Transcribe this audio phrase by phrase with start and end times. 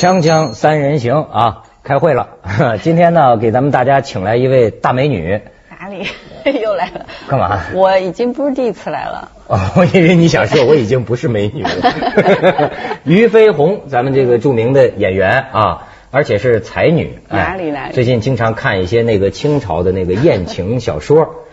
[0.00, 2.28] 锵锵三人行啊，开会了。
[2.82, 5.42] 今天呢，给咱们大家请来一位大美女。
[5.78, 6.06] 哪里
[6.62, 7.04] 又来了？
[7.28, 7.60] 干嘛？
[7.74, 9.30] 我已经不是第一次来了。
[9.46, 12.72] 哦，我以为你想说我已经不是美女了。
[13.04, 17.18] 俞飞鸿，咱们这个著名的演员啊，而且是才女。
[17.28, 17.90] 哪里来？
[17.92, 21.44] 最近经常看一些那个清朝的那个艳情小说，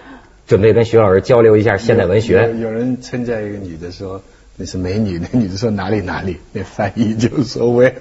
[0.47, 2.49] 准备跟徐老师交流一下现代文学。
[2.61, 4.21] 有人称赞一个女的说。
[4.57, 7.93] 那是美女，那女的说哪里哪里，那翻译就说喂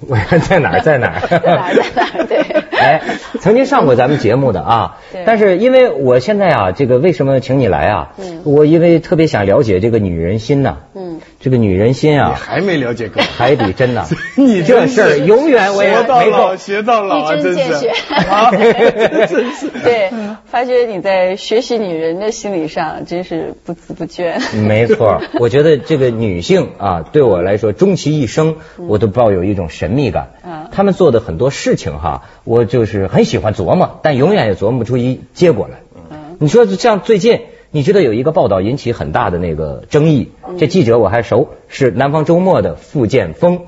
[0.00, 0.16] 我
[0.48, 2.38] 在哪儿在哪儿 在哪儿在哪儿对。
[2.78, 3.02] 哎，
[3.40, 8.14] 曾经上过咱们节目的啊，但是因为我现在啊，这个为什么请你来啊？
[8.18, 10.78] 嗯，我因为特别想了解这个女人心呐。
[10.94, 11.07] 嗯，
[11.40, 14.06] 这个女人心啊，还没了解够，海底针呐。
[14.36, 17.90] 你这事儿永远我也学到老学到老 啊，真是。
[19.28, 19.68] 真是。
[19.82, 20.10] 对，
[20.46, 24.38] 发觉你在学习女人的心理上真是不孜不倦。
[24.66, 25.78] 没错， 我觉得。
[25.88, 30.32] 这个女性啊，对我来说，终其一生，我都抱有一种神秘感。
[30.44, 35.78] 嗯，他们做的很多事情哈，我就是很喜欢琢磨，但永远也琢磨不出一结果来。
[36.10, 43.60] 嗯，你说像最近，你知道有一个报道引起很大的那个争议，这记者我还熟，是南方周末的付建峰。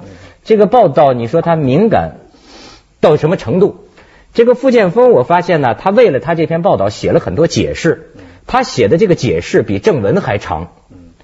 [0.43, 2.13] 这个报道你说他敏感
[3.01, 3.85] 到什么程度？
[4.33, 8.13] 这个付建峰，我发现呢，他为了他这篇报道写了很多解释，
[8.47, 10.69] 他写的这个解释比正文还长。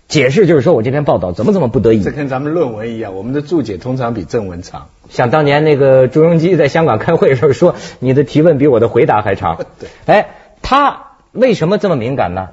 [0.06, 4.88] 解释就是说我这篇报道怎么怎么不得已，这跟咱们论文一样，我们的注解通常比正文长。
[5.08, 9.56] 想当年那个朱镕基在香港开会的时候说，你的提问比我的回答还长。
[9.80, 10.28] 对，哎，
[10.62, 12.50] 他为什么这么敏感呢？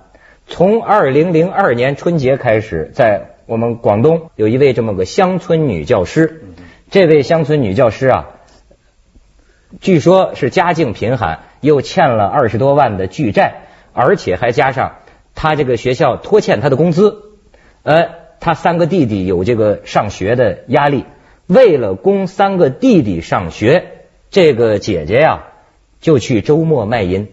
[0.54, 6.44] 从二零零二年春节开始，在我们广东有一位这么个乡村女教师，
[6.92, 8.30] 这位乡村女教师啊，
[9.82, 13.64] 据说是家境贫寒，又欠了二十多万的巨债，
[13.94, 14.98] 而且还加上
[15.34, 17.32] 她这个学校拖欠她的工资。
[17.82, 21.06] 呃，她三个弟弟有这个上学的压力，
[21.48, 23.86] 为了供三个弟弟上学，
[24.30, 25.46] 这个姐姐呀
[26.00, 27.30] 就去周末卖淫、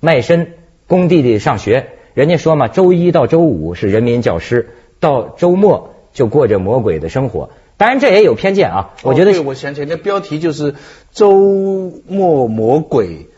[0.00, 0.52] 卖身
[0.86, 1.92] 供弟弟上学。
[2.18, 7.50] 人家说嘛，周一到周五是人民教师，到周末就过着魔鬼的生活。
[7.76, 9.40] 当然这也有偏见啊，我觉得。
[9.42, 10.74] 我想起来，那标题就是
[11.12, 13.28] 周末魔鬼。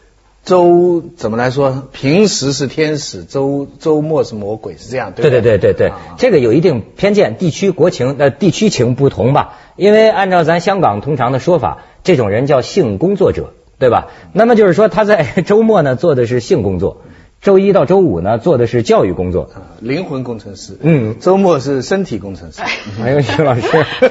[0.47, 1.89] 周怎么来说？
[1.93, 9.59] 平时是天使，周周末是魔鬼，是这样对对对对对，这个有一定偏见，地区国情呃地区情不同吧。
[9.77, 14.07] 因为按照咱香港通常的说法，这种人叫性工作者，对吧？
[14.33, 17.03] 那么就是说他在 周末呢做的是性工作。
[17.41, 19.49] 周一到周五呢，做的是教育工作，
[19.81, 20.77] 灵魂工程师。
[20.83, 22.61] 嗯，周末是身体工程师。
[23.03, 23.63] 哎呦，徐老师，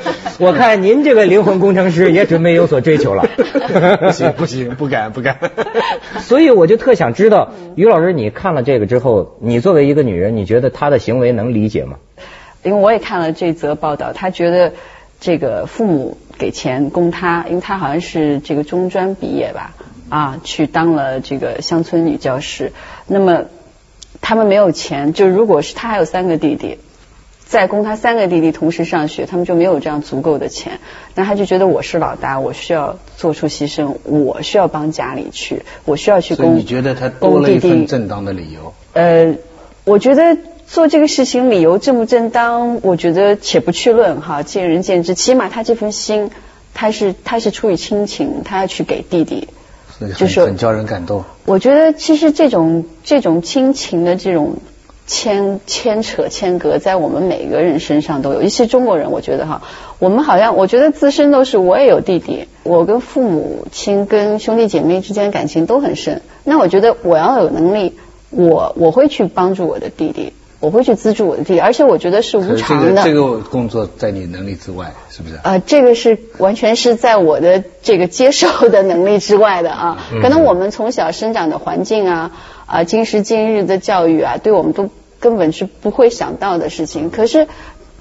[0.42, 3.24] 我看您这个灵魂工程师也准备有所追求了。
[4.02, 5.38] 不行不行，不敢不敢。
[6.22, 11.98] 所以我就特想知道，于老师，你看了这个之后，你作为一个女人，你觉得她的行为能理解吗？
[12.64, 14.74] 因为我也看了这则报道，她觉得
[15.20, 19.76] 这个父母给钱供她，因为她好像是这个中专毕业吧。
[20.10, 22.74] 啊，去当了这个乡村女教师。
[23.08, 23.46] 那么
[24.22, 26.78] 他们没有钱，就如果是他还有三个弟弟，
[27.46, 30.80] 再供他三个弟弟同时上学，他们就没有这样足够的钱。
[31.16, 36.58] 那他就觉得我是老大，我需要做出牺牲，我需要帮家里去，我需要去供。
[36.58, 38.74] 你觉得他多了一份正当的理由？
[38.94, 39.36] 呃，
[39.84, 40.38] 我觉得
[40.68, 45.16] 做这个事情理由正不正当，我觉得且不去论哈，见仁见智。
[45.16, 46.30] 起码他这份心，
[46.74, 49.48] 他是他是出于亲情，他要去给弟弟。
[50.18, 51.24] 就是很叫人感动。
[51.46, 54.58] 我觉得其实这种这种亲情的这种
[55.08, 58.42] 牵牵扯牵隔，在我们每个人身上都有。
[58.42, 59.62] 一些中国人，我觉得哈，
[59.98, 66.22] 我们好像我觉得自身都是我也有弟弟，我跟父母亲跟兄弟姐妹之间感情都很深。
[66.44, 67.98] 那我觉得我要有能力，
[68.30, 70.34] 我我会去帮助我的弟弟。
[70.60, 73.02] 我会去资助我的弟弟，而且我觉得是无偿的。
[73.04, 75.40] 这个工作在你能力之外，是不是？
[75.44, 80.06] 呃，这个是完全是在我的这个接受的能力之外的啊。
[80.22, 82.32] 可能我们从小生长的环境啊，
[82.66, 84.90] 啊，今时今日的教育啊，对我们都
[85.22, 87.10] 根本是不会想到的事情。
[87.10, 87.48] 可是，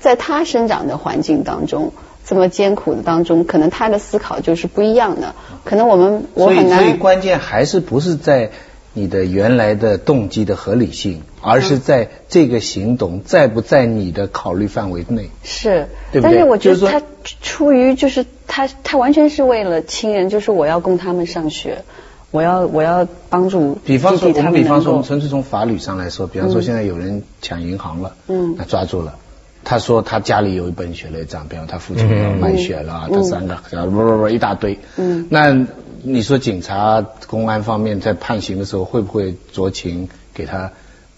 [0.00, 1.92] 在他生长的环境当中，
[2.26, 5.36] 这么艰苦的当中，可能他的思考就是不一样的。
[5.64, 6.78] 可能我们我很难。
[6.80, 8.50] 所以，所以关键还是不是在。
[8.94, 15.30] 你的原来的动机的合理性，而是在这个行动在不在你的考虑范围内？
[15.44, 15.86] 是，
[16.20, 17.00] 但是我觉得他
[17.40, 21.84] 出于就是他他完全是为了亲人，就是我要供他们上学，
[22.32, 23.78] 我要我要帮助。
[23.84, 29.14] 比方说，我们比方说，纯粹从法律上来说，比方说现在有人抢银行了，嗯，那抓住了，
[29.62, 33.56] 他说他家里有一本血泪账，比方他父亲要卖血了，他三个，
[33.86, 35.66] 不不不一大堆，嗯，那。
[36.02, 40.70] 你说警察、公安方面在判刑的时候会不会酌情给他？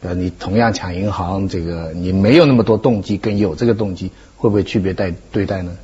[0.03, 5.77] 呃，你同样抢银行，这个你没有那么多动机，跟有这个动机会不会区别待对待呢？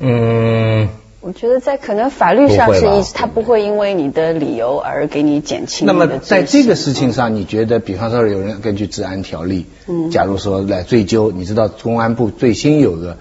[0.00, 0.88] 嗯，
[1.20, 13.16] 我觉得在可能法律上是一，他不会因为你的理由而给你减轻那么在这个事情上，你觉得，比方说有人根据治安条例，嗯假如说来追究，你知道公安部最新有个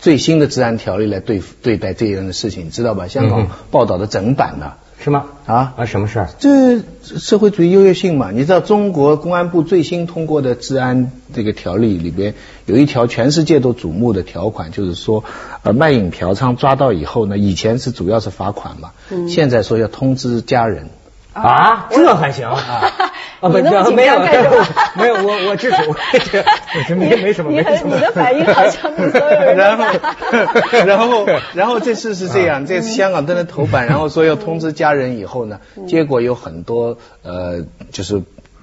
[0.00, 3.06] 最新的治安条例来对付对待这样的事情，你知道吧？
[3.06, 4.72] 香嗯港报道的整版呢、
[5.04, 5.26] 是吗？
[5.46, 6.28] 啊啊，什么事儿？
[6.38, 12.34] 这社会主义优越性嘛，你知道中国公安部最新通过的治安这个条例里边
[12.66, 15.22] 有一条全世界都瞩目的条款，就是说，
[15.62, 20.88] 呃，卖淫嫖娼抓到以后呢，以前是主要是罚款嘛，嗯现在说要通知家人。
[21.32, 22.60] 啊，这还行啊？
[23.40, 24.18] 啊，不，你那么没有
[24.96, 26.44] 没有，我我支持，我这
[26.88, 27.94] 这 没没什么，没什么。
[27.94, 29.84] 你的反应好像比所有人然后。
[30.86, 38.22] 然后，然后这次是这样，这次香港登了头版，然后说要通知家人以后呢，结果有很多呃，就是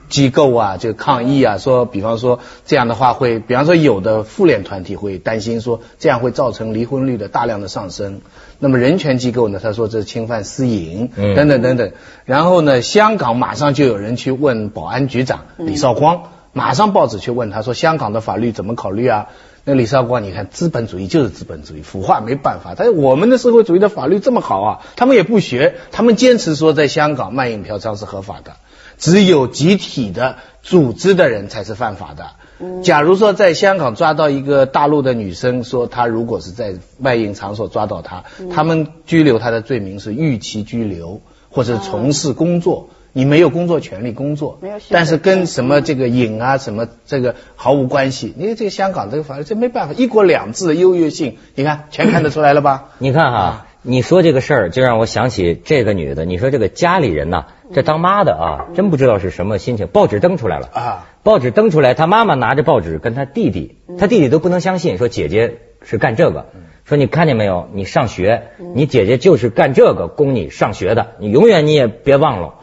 [0.09, 8.21] 机构啊，就抗议啊，说，比方说这样的话会，比方说有的妇联团体会担心说，这样会造成离婚率的大量的上升。
[8.59, 11.91] 那么人权机构呢，他说这是侵犯私隐，嗯等等等等。
[12.25, 16.23] 然后呢，香港马上就有人去问保安局长李少光，
[16.53, 19.27] 马上报纸去问他说，香港的法律怎么考虑啊？
[19.69, 22.73] 那李少光，你看资本主义就是资本主义，腐化没办法。
[22.73, 28.53] 但是我们的社会主义的法律这么好啊，他们也不学，他们坚持说在香港卖淫嫖娼是合法的，
[28.97, 32.81] 只有集体的组织的人才是犯法的。
[32.81, 38.23] 假如说在香港抓到一个大陆的女生，说她如果是在卖淫场所抓到她，
[38.53, 42.87] 他们拘留她的罪名是逾期拘留，或者从事工作。
[43.17, 48.31] 你没有工作权利工作没有，但是跟什么这个瘾啊什么这个毫无关系。
[48.37, 52.89] 因为这个香港这个法律这没办法，一国两制的优越性，你看全看得出来了吧？
[52.99, 56.25] 你看哈，你说这个事儿，就让我想起这个女的。
[56.25, 59.87] 你说这个家里人呐，这当妈的啊，真不知道是什么心情。
[59.87, 66.45] 报纸登出来了啊，报纸登出来，她妈妈拿着报纸跟她弟弟，她弟弟都不能相信，说姐姐是干这个。
[66.85, 67.67] 说你看见没有？
[67.73, 72.53] 你上学，你姐姐就是干这个供你上学的，你永远你也别忘了。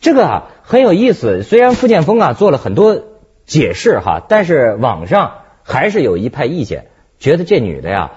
[0.00, 3.02] 这个啊很有意思，虽然傅建峰啊做了很多
[3.44, 6.86] 解释哈，但是网上还是有一派意见，
[7.18, 8.12] 觉得这女的呀，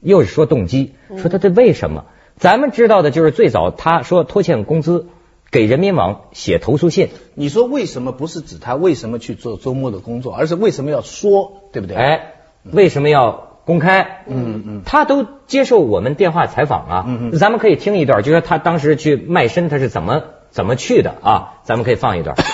[0.00, 2.04] 又是说动机，说她这为什么？
[2.36, 5.06] 咱们知道的就是最早她说拖欠工资，
[5.50, 11.96] 给人民网写投诉信，你说为什么不是指她为什么去做周末的工作，而是为什么要说，对不对？
[11.96, 12.32] 哎，
[12.62, 14.24] 为什么要公开？
[14.26, 20.22] 嗯嗯，他都接受我们电话采访啊，嗯嗯咱们可以听一段，就说她当时去卖身，她是怎么
[20.54, 21.58] 怎么去的啊？
[21.64, 22.36] 咱们可以放一段。
[22.36, 22.44] 是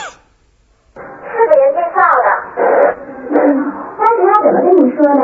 [1.52, 2.28] 给人介绍的。
[3.28, 3.36] 嗯，
[3.98, 5.20] 当时他怎么跟你说的？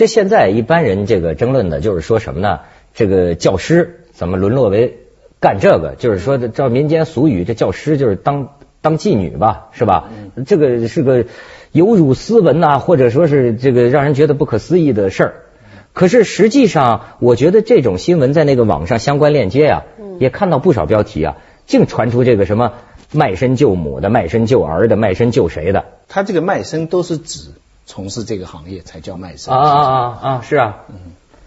[0.00, 2.60] 这现在一般人这个争论的就是说什么呢？
[2.94, 4.96] 这个教师怎么沦落为
[5.40, 5.94] 干这个？
[5.94, 10.08] 就是说的照民间俗语，这教师就是当当妓女吧，是吧？
[10.46, 11.26] 这个是个
[11.70, 15.34] 有辱斯文呐、或者说是这个让人觉得不可思议的事儿。
[15.92, 19.84] 可是实际上，我觉得这种新闻在那个网上相关链接啊，
[20.18, 22.72] 也看到不少标题啊，净传出这个什么
[23.12, 27.50] 卖身救母的、卖身救儿的、卖身救谁的他这个卖身都是指
[27.90, 30.44] 从事这个行业才叫卖身啊啊啊啊啊！
[30.48, 30.84] 是啊，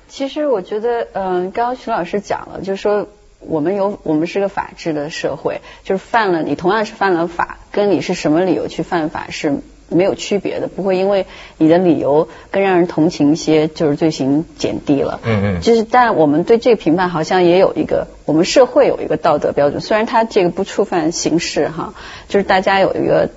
[0.09, 3.07] 其实我觉得，嗯、刚刚徐老师讲了，就是说
[3.39, 15.21] 我们有我们是个法治的社会，就是犯了你同样是犯了法，跟你是什么理由去犯法是没有区别的，不会因为你的理由更让人同情一些，就是罪行减低了。
[15.23, 21.93] 嗯嗯就是，但我们对这个评判好像也有一个，我们社会有一个道德标准，虽然它这个不触犯刑事哈，
[22.27, 23.29] 就是大家有一个。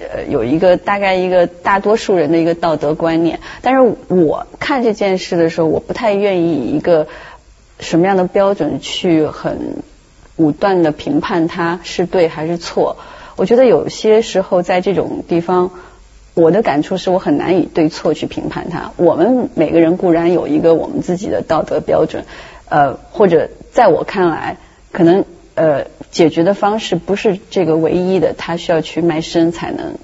[0.00, 7.06] 呃，有一个大概一个大多数人的一个道德观念，但是我看这件事的时候，我不太愿意以一个
[7.80, 9.82] 什么样的标准去很
[10.36, 12.96] 武断的评判它是对还是错。
[13.36, 15.70] 我觉得有些时候在这种地方，
[16.34, 18.92] 我的感触是我很难以对错去评判它。
[18.96, 22.24] 我们每个人固然有一个我们自己的道德标准，
[22.68, 24.56] 呃，或者在我看来，
[24.90, 25.24] 可能
[25.56, 29.94] 呃解决的方式不是这个唯一的，他需要去卖身才能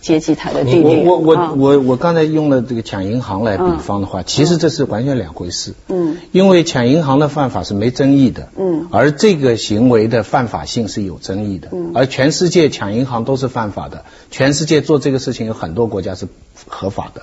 [0.00, 1.02] 接济他的弟我弟。
[1.04, 5.74] 我我啊我我刚才用了这个抢银行来比方的话，其实这是完全两回事。
[5.88, 8.48] 嗯，因为抢银行的犯法是没争议的。
[8.58, 11.68] 嗯而这个行为的犯法性是有争议的。
[11.72, 16.26] 嗯而全世界抢银行都是犯法的，全世界做这个事情有很多国家是
[16.66, 17.22] 合法的。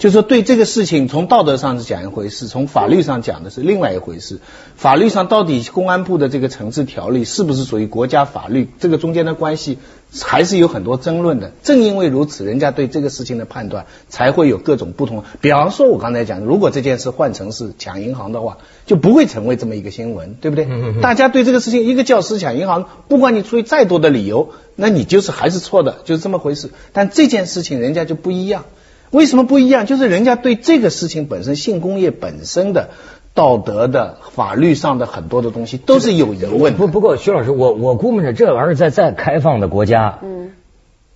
[0.00, 4.38] 就是说，对这个事情，从道德上是讲一回事，从法律上讲的是另外一回事。
[4.74, 9.76] 法律上到底公安部的这个惩治条例是不是属于国家法律，这个中间的关系
[10.22, 11.52] 还是有很多争论的。
[11.62, 15.22] 正因为如此，人家对这个事情的判断才会有各种不同。
[15.42, 20.66] 比方说，我刚才讲，如果这件事换成是抢银行的话，就不会成为这么一个新闻，对不对？
[21.02, 26.70] 大家对这个事情，一个教师抢银行，不管你出于再多的理由，那你就是还是错的，就是这么回事。
[26.94, 28.64] 但这件事情人家就不一样。
[29.10, 29.86] 为什么不一样？
[29.86, 32.90] 就是人家对这个事情本身，性工业本身的
[33.34, 36.74] 道德的、法律上的很多的东西都是有疑问。
[36.76, 40.52] 不不过，徐老师，我我估摸着这玩意儿在再开放的国家，嗯，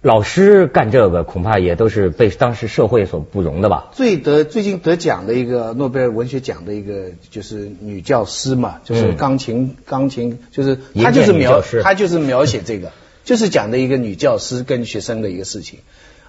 [0.02, 3.90] 老师干这个恐怕也都是被当时社会所不容的吧？
[3.92, 12.92] 最得最近得奖的一个诺贝尔文学奖的一个就是女教师嘛，就是嗯钢琴、钢琴，就是她就是描她就是描写这个，
[13.24, 15.78] 就是讲的一个女教师跟学生的一个事情。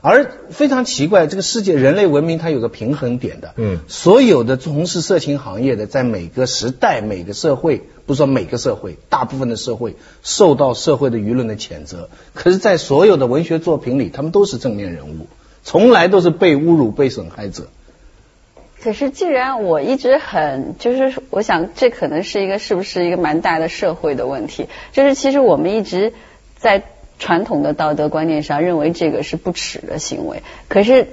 [0.07, 12.09] 而非常奇怪，这个世界人类文明它有个平衡点的，嗯所有的从事色情行业的，在每个时代、每个社会，不是说每个社会，大部分的社会受到社会的舆论的谴责。
[12.35, 15.25] 可是，在所有的文学作品里，他们都是正面人物，
[15.63, 17.69] 从来都是被侮辱、被损害者。
[18.83, 24.67] 可是，既然我一直很，就是我想，这可能是一个是不是一个蛮大的社会的问题？
[24.91, 26.13] 就是其实我们一直
[26.59, 26.83] 在
[27.19, 31.07] 传统的道德观念上认为这个是不耻的行为，可是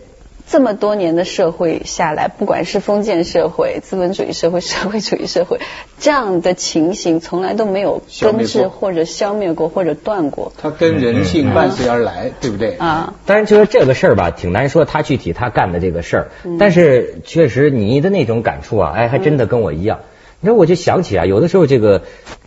[0.49, 5.61] 这么多年的社会下来，不管是封建社会、资本主义社会、社会主义社会，
[6.00, 12.73] 这样的情形从来都没有根治或者消灭过或者断过它跟人性伴随而来，对不对？
[12.73, 13.14] 啊。
[13.25, 20.00] 当然，就是这个事儿吧，挺难说他具体他干的这个事儿，嗯但是确实你的那种感触啊，哎，还真的跟我一样。
[20.40, 22.02] 你知道，我就想起啊，有的时候这个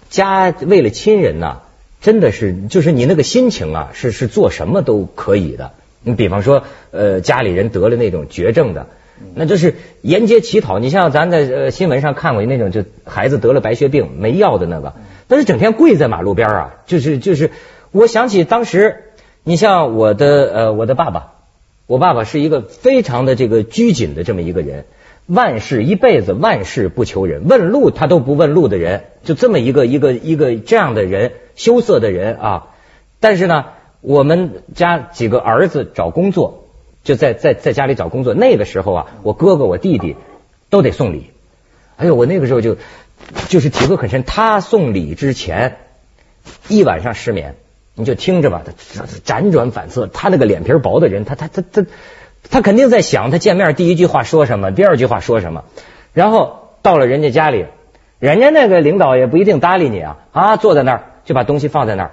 [0.09, 1.61] 家为了亲人呐、
[2.05, 5.71] 真的是就是你那个心情啊，是是做什么都可以的。
[6.03, 8.85] 你比方说，呃，家里人得了那种绝症的，
[9.33, 10.77] 那就是沿街乞讨。
[10.77, 14.93] 你像咱在呃新闻上看过那种，就孩子得了白血病没药的那个，
[15.27, 17.49] 但是整天跪在马路边啊，就是就是，
[17.91, 19.05] 我想起当时，
[19.43, 21.31] 你像我的呃我的爸爸，
[21.87, 24.85] 我爸爸是一个非常的这个拘谨的这么一个人，
[25.25, 32.67] 万事一辈子万事不求人，问路他都不问路的人，就这么一个一个一个这样的人，羞涩的人啊。
[33.19, 33.65] 但是呢，
[33.99, 36.63] 我们家几个儿子找工作，
[37.03, 40.15] 就在在在家里找工作，那个时候啊，我哥哥我弟弟
[40.69, 41.31] 都得送礼。
[41.97, 42.77] 哎呦，我那个时候就
[43.49, 45.77] 就是体会很深，他送礼之前
[46.69, 47.55] 一晚上失眠。
[47.97, 51.85] 你就听着吧，他辗转反侧，他那个脸皮薄的人，他他他他
[52.49, 55.63] 他肯定在想，他见面第一句话说什么，第二句话说什么，
[56.11, 57.67] 然后到了人家家里，
[58.25, 62.11] 人家那个领导也不一定搭理你啊啊，坐在那儿就把东西放在那儿，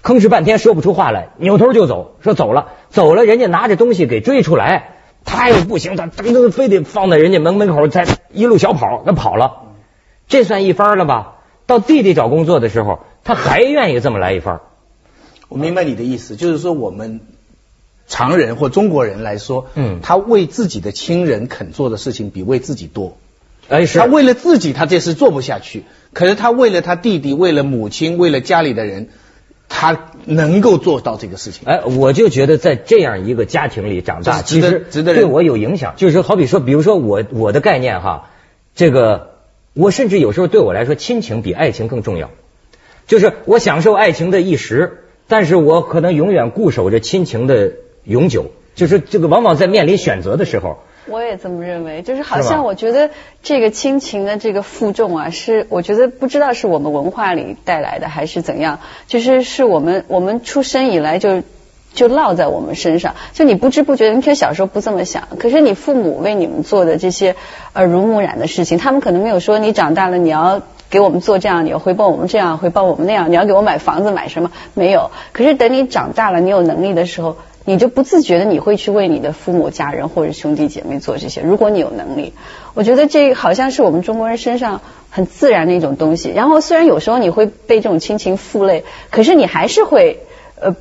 [0.00, 4.90] 吭哧半天说不出话来，扭头就走，说走了走了，人家拿着东西给追出来，
[5.24, 9.62] 他又不行，他噔噔非得放在人家门门口，再一路小跑，他跑了，
[10.28, 11.38] 这算一番了吧？
[11.66, 14.60] 到弟弟找工作的时候，他还愿意这么来一番。
[15.48, 17.22] 我明白你的意思，就是说我们
[18.06, 23.16] 常人或中国人来说，嗯他为自己的亲人肯做的事情比为自己多。
[23.70, 29.08] 哎，是他为了自己，他这事做不下去，可是他为了他弟弟，为了母亲，为了家里的人，
[29.68, 31.62] 他能够做到这个事情。
[31.66, 35.94] 哎，我就觉得在这样一个家庭里长大，值得其实值得对我有影响。
[35.96, 38.30] 就是好比说，比如说我我的概念哈，
[38.74, 39.36] 这个
[39.72, 42.30] 我甚至有时候对我来说，亲情比爱情更重要。
[43.06, 47.72] 就是我享受爱情的一时，但是我可能永远固守着亲情的
[48.02, 48.50] 永久。
[48.74, 50.78] 就是这个，往往在面临选择的时候，
[51.10, 53.10] 我也这么认为，就是好像我觉得
[53.42, 61.42] 这个亲情的这个负重啊，是我觉得不知道是我们文化里带来的还是怎样，就是是我们我们出生以来就
[61.92, 67.34] 就落在我们身上，就你不知不觉，你可能小时候不这么想，可是你父母为你们做的这些
[67.74, 70.62] 耳濡目染的事情，他们可能没有说你长大了你要。
[70.90, 74.50] 给我们做这样，你要回报我们这样，回报我们那样，你要给我买房子买什么？
[74.74, 75.12] 没有。
[75.30, 77.36] 可是等你长大了，你有能力的时候，
[77.70, 81.40] 你就不自觉的你会去为你的父母、家人或者兄弟姐妹做这些。
[81.40, 82.32] 如果你有能力，
[82.74, 86.32] 我觉得这好像是我们中国人身上很自然的一种东西。
[86.34, 90.18] 然后虽然有时候你会被这种亲情负累，可是你还是会
[90.60, 90.74] 呃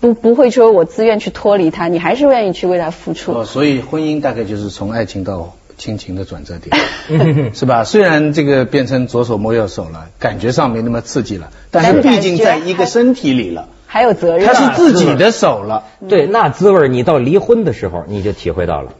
[0.00, 3.32] 不不会说我自愿去脱离他，你还是愿意去为他付出。
[3.32, 7.84] 哦，所以婚姻大概就是从爱情到亲情的转折点，是吧？
[7.84, 13.70] 虽然这个变成左手摸右手了，感觉上没那么刺激了，但是毕竟在一个身体里了。
[13.94, 14.44] 还有责任。
[14.44, 15.84] 他是自己的手了。
[16.08, 18.90] 对，那滋味儿你到离婚的时候你就体会到了。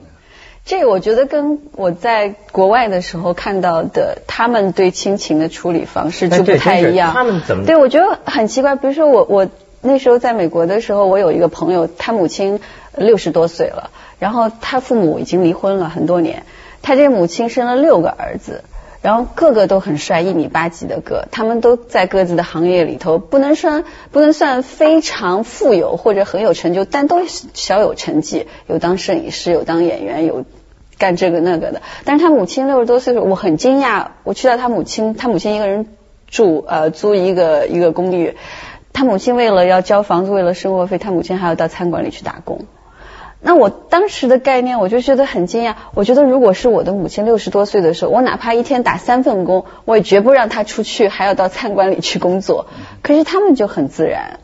[0.65, 7.13] 这个我觉得跟我在国外的时候看到的他们对亲情的处理方式就不太一样。
[7.13, 7.67] 他们怎么？
[7.67, 8.77] 对，我觉得很奇怪。
[8.77, 9.49] 比如说我我
[9.81, 12.61] 那时候在美国的时候，我有一个朋友，他母亲
[12.97, 16.45] 六十多岁了，然后他父母已经离婚了很多年，
[16.83, 18.63] 他这个母亲生了六个儿子。
[19.05, 30.47] 然后个个都很帅，一米八几的个，他们都在各自的行业里头，不能算不能算非常富有或者很有成就，但都小有成绩，有当摄影师，有当演员，有
[30.97, 31.83] 干这个那个的。
[32.07, 35.87] 但是他母亲六十多岁，我很惊讶，我去到他母亲，他母亲一个人
[36.27, 38.37] 住呃租一个一个公寓，
[38.95, 42.65] 他母亲为了要交房租，为了生活费，他母亲还要到餐馆里去打工。
[43.47, 45.75] 那我当时的概念，我就觉得很惊讶。
[45.93, 52.69] 我觉得如果是我的母亲六十多岁的时候，我哪怕一天打三份工，我也绝不让她出去，还要到餐馆里去工作。
[53.03, 54.41] 可是他们就很自然，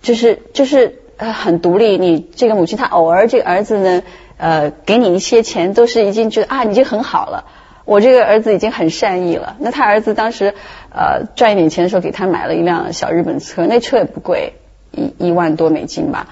[0.00, 1.98] 就是就是呃很独立。
[1.98, 4.02] 你这个母亲，她偶尔这个儿子呢，
[4.36, 7.46] 呃，给你一些钱，都是已经觉得啊，你已经很好了。
[7.84, 9.56] 我这个儿子已经很善意了。
[9.58, 10.54] 那他儿子当时
[10.94, 14.54] 呃赚一点钱的时候，给他买了一辆小日本车，那车也不贵，
[14.92, 16.28] 一一万多美金吧。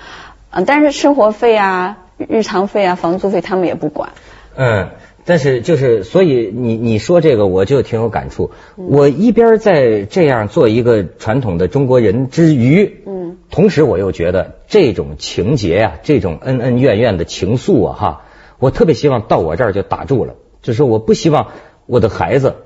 [0.52, 4.10] 嗯，但是生活费啊、日常费啊、房租费他们也不管。
[4.54, 4.90] 嗯，
[5.24, 8.50] 但是就是所以你你说这个我就挺有感触。
[8.76, 18.22] 我一边在这样做一个传统的中国人之余，嗯，同时我又觉得这种情节啊，这种恩恩怨怨的情愫啊，哈，
[18.58, 20.34] 我特别希望到我这儿就打住了。
[20.60, 21.52] 就是我不希望
[21.86, 22.56] 我的孩子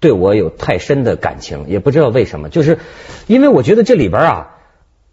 [0.00, 2.78] 对我有太深的感情，也不知道为什么，就是
[3.28, 4.54] 因为我觉得这里边啊。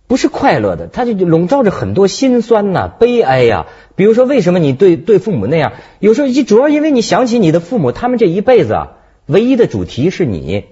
[0.07, 3.65] 不是快乐的，他就笼罩着很多心酸呐、悲哀呀。
[3.95, 5.73] 比如说，为什么你对对父母那样？
[5.99, 8.91] 有时候主要因为你想起你的父母，他们这一辈子啊，
[9.25, 10.65] 唯一的主题是你，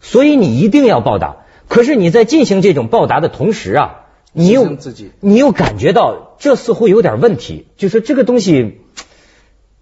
[0.00, 1.44] 所以你一定要报答。
[1.68, 4.76] 可是你在进行这种报答的同时啊，你又
[5.20, 8.80] 你又感觉到这似乎有点问题，就是这个东西，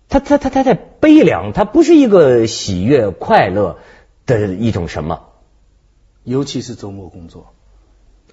[0.09, 3.79] 它它它它太悲凉，它不是一个喜悦快乐
[4.27, 5.21] 的一种什么，
[6.25, 7.55] 尤其是周末工作。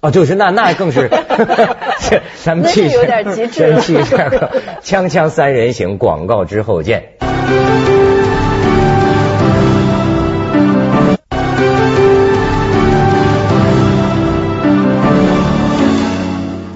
[0.04, 1.08] 哦，就是那那更是
[2.44, 3.80] 咱们去有点极致了。
[3.80, 7.14] 去这个锵锵三人行广告之后见。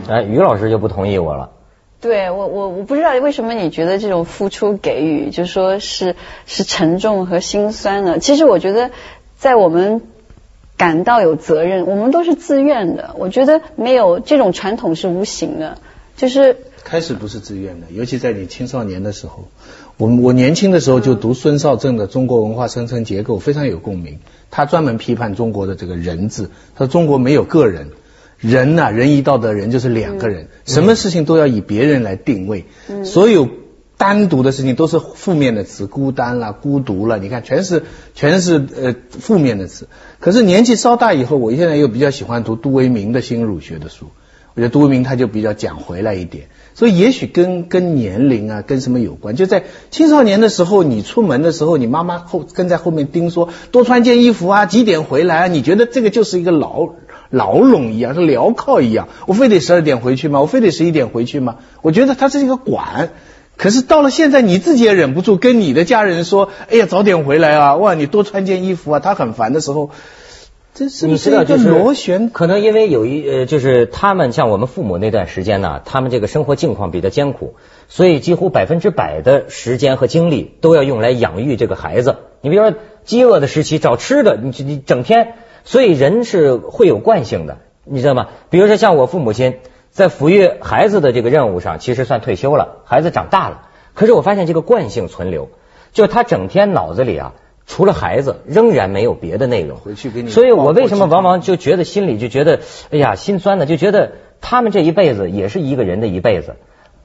[0.09, 1.51] 哎，于老师就不同意我了。
[2.01, 8.21] 对我我我不知道为什么你觉得这种付出给予就说是是沉重和心酸的。
[8.21, 8.91] 其实我觉得
[9.37, 10.01] 在我们。
[10.79, 13.15] 感到有责任，我们都是自愿的。
[13.19, 15.77] 我觉得没有这种传统是无形的，
[16.17, 19.49] 就是开始不是自愿的，尤其在你青少年的时候。
[19.97, 24.21] 我我年轻的时候就读孙少正的《中国文化生成结构》，非常有共鸣。
[24.49, 27.89] 他专门批判中国的这个人字，他说中国没有个人，
[28.39, 32.67] 人呐，仁义道德人就是两个人，什么事情都要以别人来定位，
[33.05, 33.49] 所有。
[33.99, 37.83] 单独的事情都是负面的词，孤单了，孤独了，你看全是
[38.15, 39.89] 全是呃负面的词。
[40.21, 44.07] 可是年纪稍大以后，我现在又比较喜欢读杜维明的新儒学的书，
[44.55, 46.45] 我觉得杜维明他就比较讲回来一点。
[46.75, 49.35] 所以也许跟跟年龄啊，跟什么有关？
[49.35, 55.47] 就在青少年的时候，你出门的时候，你妈妈后跟在后面盯说多穿件衣服啊，几点回来啊？
[55.49, 56.91] 你觉得这个就是一个牢
[57.31, 59.09] 牢笼一样，是镣铐一样。
[59.27, 60.41] 我非得十二点回去吗？
[60.41, 61.57] 我非得十一点回去吗？
[61.83, 63.11] 我觉得它是一个管。
[63.59, 67.75] 可是到了现在，你自己也忍不住跟你的家人说：“哎呀，早点回来啊！
[67.75, 69.91] 哇，你多穿件衣服啊！”他很烦的时候，
[70.75, 72.31] 这是你知道就是螺旋。
[72.31, 77.57] 可能因为有一呃，就是他们像我们父母那段时间呢，他们这个生活境况比较艰苦，
[77.89, 82.15] 所以几乎百分之百的时间和精力都要用来养育这个孩子。
[82.41, 88.29] 你比如说饥饿的时期找吃的，你你整天，所以人是会有惯性的，你知道吗？
[88.51, 89.57] 比如说像我父母亲。
[89.99, 92.85] 在抚育孩子的这个任务上，其实算退休了。
[92.85, 93.63] 孩子长大了，
[93.95, 95.49] 可是我发现这个惯性存留，
[95.91, 97.33] 就他整天脑子里啊，
[97.67, 99.77] 除了孩子，仍然没有别的内容。
[99.79, 100.31] 回去给你。
[100.31, 102.61] 所以我为什么往往就觉得心里就觉得，
[102.93, 103.67] 哎呀，心酸呢？
[103.67, 106.55] 就觉得他们这一辈子也是一个人的一辈子，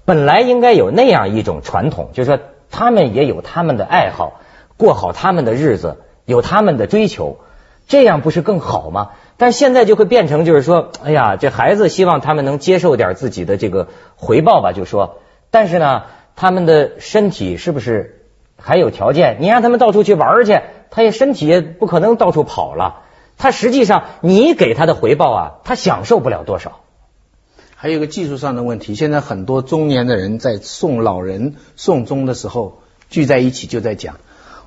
[0.06, 4.40] 本来应该有那样一种传统，就是说他们也有他们的爱好，
[4.78, 7.38] 过好他们的日子，有他们的追求，
[7.88, 9.14] 这样不是更好吗？
[9.44, 15.18] 但现在就会变成，就是说，哎呀，这孩子希望他们能接受点自己的这个回报吧，就说，
[15.52, 16.04] 但是呢，
[16.38, 18.24] 他们的身体是不是
[18.56, 19.40] 还有条件？
[19.42, 23.02] 你让他们到处去玩去，他也身体也不可能到处跑了。
[23.38, 26.80] 他实际上，你给他的回报啊，他享受不了多少。
[27.76, 32.80] 还有个技术上的问题，现在很多中年的人在送老人送终的时候
[33.10, 34.16] 聚在一起，就在讲，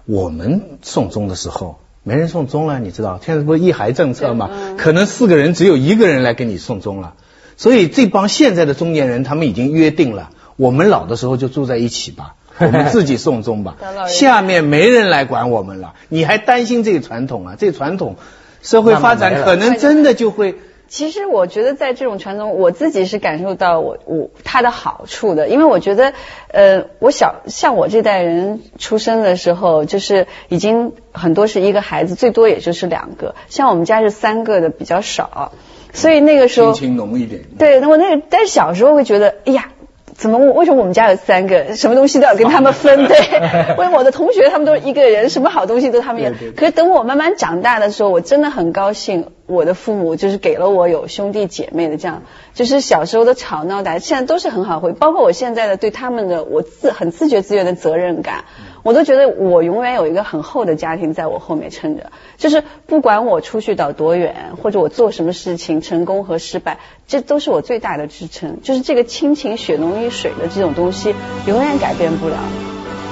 [0.04, 1.78] 我们送终的时候。
[2.08, 3.18] 没人送终了，你知道？
[3.20, 4.48] 现在不是一孩政策吗？
[4.78, 7.14] 可能四个人只有一个人来给你送终了。
[7.56, 15.94] 所以这帮现在的中年人，他们已经约定了，我们老的时候就住在一起吧， 我们自己送终吧，下面没人来管我们了。
[16.08, 17.56] 你还担心这个传统啊？
[17.58, 18.14] 这传统
[18.62, 20.54] 社会发展可能真的就会。
[20.88, 26.12] 其实我觉得在这种传统，我自己是感受到我我它的好处的，因为我觉得
[26.48, 35.52] 呃，我小像我这代人出生的时候，就是已经很多是一个孩子，最多也就是两个，像我们家是三个的比较少。
[35.92, 37.42] 所以那个时候，心情浓一点。
[37.58, 39.70] 对，那我那个，但是小时候会觉得，哎呀，
[40.16, 43.06] 怎么为什么我们家有三个，什么东西都要跟他们分？
[43.06, 43.18] 对，
[43.76, 46.32] 为什么我的同学他们都是一个人，什么好东西都他们有。
[46.56, 52.22] 可是等我慢慢长大的时候，我真的很高兴，我的父母就是给了我有兄弟姐妹的这样，
[52.54, 58.44] 就是小时候的吵闹的，现在都是很好回，包括我现在的对他们的我自很自觉自愿的责任感。
[58.86, 68.62] 我都觉得我永远有一个很厚的家庭在我后面撑着，就是不管我出去到多远，或者我做什么事情成功和失败，这都是我最大的支撑。
[68.62, 71.16] 就是这个亲情血浓于水的这种东西，
[71.48, 72.36] 永远改变不了。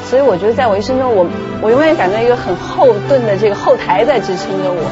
[0.04, 1.26] 所以我觉得在我一生中，我
[1.60, 4.88] 我永远感到一个很厚盾的这个后台在支撑着我。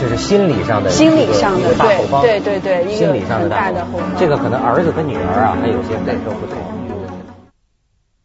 [0.00, 4.08] 就是心理上的心理上的大后方，对对对对，心理上的大的后方。
[4.18, 6.56] 这个可能儿子跟女儿啊，还有些感受不同。